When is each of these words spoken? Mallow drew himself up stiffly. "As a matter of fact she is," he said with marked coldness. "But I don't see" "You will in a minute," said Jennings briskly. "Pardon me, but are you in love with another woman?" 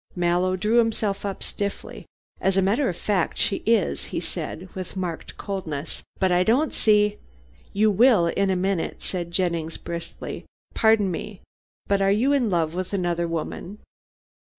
Mallow 0.15 0.55
drew 0.55 0.79
himself 0.79 1.25
up 1.27 1.43
stiffly. 1.43 2.07
"As 2.39 2.57
a 2.57 2.61
matter 2.63 2.89
of 2.89 2.97
fact 2.97 3.37
she 3.37 3.57
is," 3.67 4.05
he 4.05 4.19
said 4.19 4.67
with 4.73 4.97
marked 4.97 5.37
coldness. 5.37 6.01
"But 6.19 6.31
I 6.31 6.41
don't 6.41 6.73
see" 6.73 7.19
"You 7.71 7.91
will 7.91 8.25
in 8.25 8.49
a 8.49 8.55
minute," 8.55 9.03
said 9.03 9.29
Jennings 9.29 9.77
briskly. 9.77 10.45
"Pardon 10.73 11.11
me, 11.11 11.41
but 11.85 12.01
are 12.01 12.09
you 12.09 12.33
in 12.33 12.49
love 12.49 12.73
with 12.73 12.93
another 12.93 13.27
woman?" 13.27 13.77